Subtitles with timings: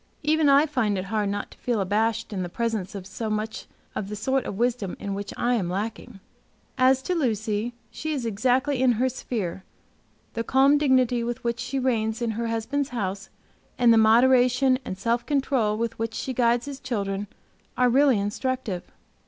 [0.23, 3.67] Even I find it hard not to feel abashed in the presence of so much
[3.93, 6.19] of the sort of wisdom in which I am lacking.
[6.75, 9.63] As to Lucy she is exactly in her sphere:
[10.33, 13.29] the calm dignity with which she reigns in her husband's house,
[13.77, 17.27] and the moderation and self control with which she guides his children,
[17.77, 18.85] are really instructive.